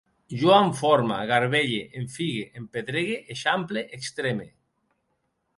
[0.43, 4.53] Jo enforme, garbelle, enfigue, empedregue, eixample, extreme